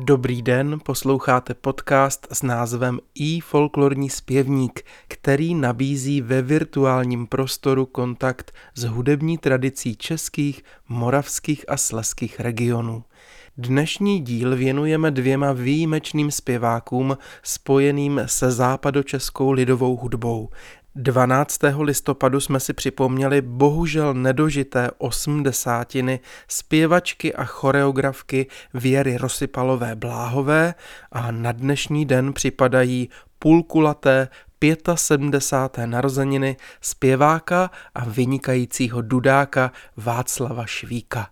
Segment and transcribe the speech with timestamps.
[0.00, 8.52] Dobrý den, posloucháte podcast s názvem i folklorní zpěvník, který nabízí ve virtuálním prostoru kontakt
[8.74, 13.04] s hudební tradicí českých, moravských a sleských regionů.
[13.56, 20.48] Dnešní díl věnujeme dvěma výjimečným zpěvákům spojeným se západočeskou lidovou hudbou.
[21.00, 21.60] 12.
[21.80, 30.74] listopadu jsme si připomněli bohužel nedožité osmdesátiny zpěvačky a choreografky Věry Rosypalové Bláhové
[31.12, 34.28] a na dnešní den připadají půlkulaté
[34.94, 35.86] 75.
[35.86, 41.28] narozeniny zpěváka a vynikajícího dudáka Václava Švíka.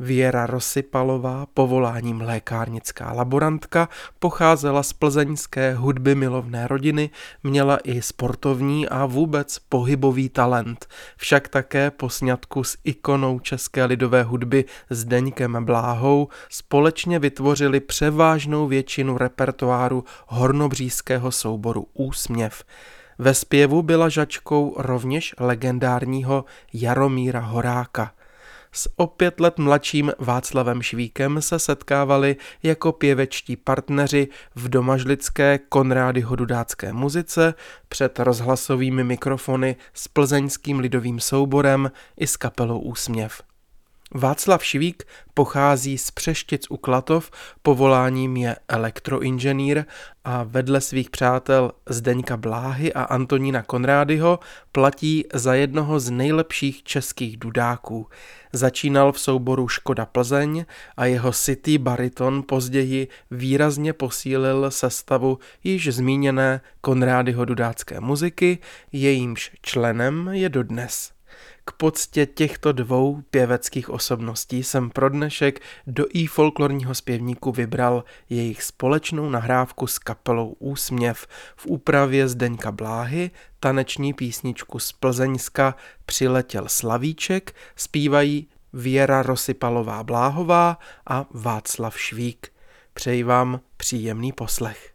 [0.00, 3.88] Věra Rosypalová, povoláním lékárnická laborantka,
[4.18, 7.10] pocházela z plzeňské hudby milovné rodiny,
[7.42, 14.22] měla i sportovní a vůbec pohybový talent, však také po sňatku s ikonou české lidové
[14.22, 22.64] hudby Zdeňkem Bláhou společně vytvořili převážnou většinu repertoáru hornobříského souboru Úsměv.
[23.18, 28.12] Ve zpěvu byla žačkou rovněž legendárního Jaromíra Horáka–
[28.74, 36.20] s o pět let mladším Václavem Švíkem se setkávali jako pěvečtí partneři v domažlické Konrády
[36.20, 37.54] Hodudácké muzice
[37.88, 43.42] před rozhlasovými mikrofony s plzeňským lidovým souborem i s kapelou Úsměv.
[44.16, 47.30] Václav Švík pochází z Přeštic u Klatov,
[47.62, 49.84] povoláním je elektroinženýr
[50.24, 54.38] a vedle svých přátel Zdeňka Bláhy a Antonína Konrádyho
[54.72, 58.06] platí za jednoho z nejlepších českých dudáků.
[58.52, 60.64] Začínal v souboru Škoda Plzeň
[60.96, 68.58] a jeho city bariton později výrazně posílil sestavu již zmíněné Konrádyho dudácké muziky,
[68.92, 71.14] jejímž členem je dodnes.
[71.66, 78.62] K poctě těchto dvou pěveckých osobností jsem pro dnešek do i folklorního zpěvníku vybral jejich
[78.62, 83.30] společnou nahrávku s kapelou Úsměv v úpravě Zdeňka Bláhy,
[83.60, 85.74] taneční písničku z Plzeňska
[86.06, 92.52] Přiletěl Slavíček, zpívají Věra Rosypalová Bláhová a Václav Švík.
[92.94, 94.94] Přeji vám příjemný poslech.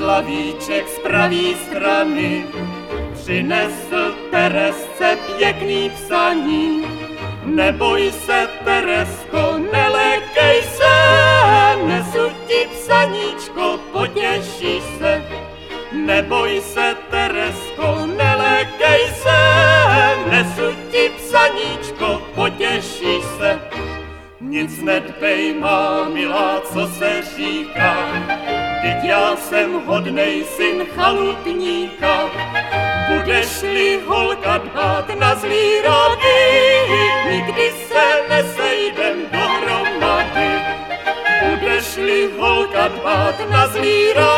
[0.00, 2.44] Slavíček z pravý strany,
[3.14, 6.84] přinesl Teresce pěkný psaní.
[7.44, 10.96] Neboj se, Teresko, nelekej se,
[11.86, 15.22] nesu ti psaníčko, potěší se.
[15.92, 19.40] Neboj se, Teresko, nelekej se,
[20.30, 23.60] nesu ti psaníčko, potěší se.
[24.40, 27.96] Nic nedbej, má milá, co se říká,
[28.80, 32.30] Vždyť já jsem hodnej syn chalupníka,
[33.12, 36.40] budeš-li holka dbát na zlý rady,
[37.30, 40.50] nikdy se nesejdem dohromady.
[41.44, 44.29] Budeš-li holka dbát na zlý rady,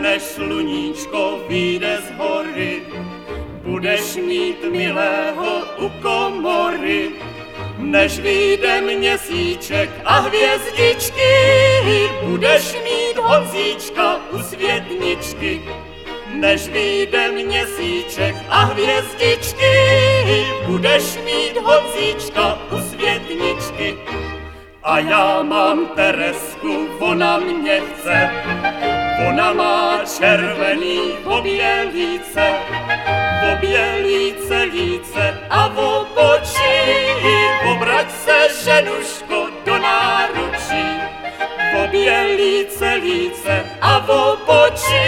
[0.00, 2.82] než sluníčko vyjde z hory,
[3.62, 7.10] budeš mít milého u komory.
[7.78, 11.32] Než vyjde měsíček a hvězdičky,
[12.24, 15.62] budeš mít Honzíčka u světničky.
[16.34, 19.74] Než vyjde měsíček a hvězdičky,
[20.66, 23.98] budeš mít Honzíčka u světničky.
[24.82, 28.30] A já mám Teresku, ona mě chce,
[29.18, 29.87] Ona má
[30.18, 32.46] červený obělíce,
[33.52, 36.78] obělíce líce a v obočí.
[37.72, 40.86] Obrať se, ženuško, do náručí.
[41.84, 45.06] Obělíce líce a v obočí.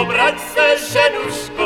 [0.00, 1.57] Obrať se, ženuško,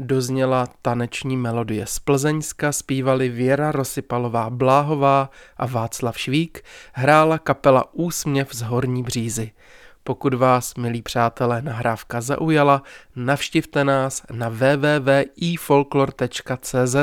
[0.00, 8.54] dozněla taneční melodie z Plzeňska, zpívali Věra Rosypalová Bláhová a Václav Švík, hrála kapela Úsměv
[8.54, 9.52] z Horní Břízy.
[10.04, 12.82] Pokud vás, milí přátelé, nahrávka zaujala,
[13.16, 16.96] navštivte nás na www.ifolklor.cz,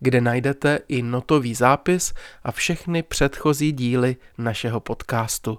[0.00, 2.14] kde najdete i notový zápis
[2.44, 5.58] a všechny předchozí díly našeho podcastu.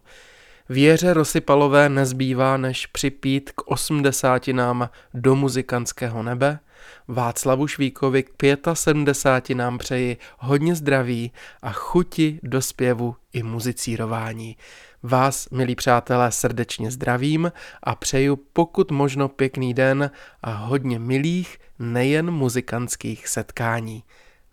[0.70, 6.60] Věře Rosypalové nezbývá, než připít k osmdesátinám do muzikantského nebe.
[7.08, 8.32] Václavu Švíkovi k
[8.74, 11.32] 75 nám přeji hodně zdraví
[11.62, 14.58] a chuti do zpěvu i muzicírování.
[15.04, 17.52] Vás, milí přátelé, srdečně zdravím
[17.84, 20.12] a přeju pokud možno pěkný den
[20.42, 24.04] a hodně milých, nejen muzikantských setkání.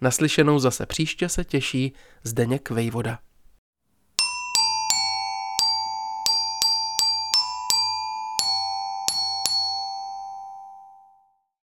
[0.01, 1.93] Naslyšenou zase příště se těší
[2.23, 3.19] Zdeněk Vejvoda.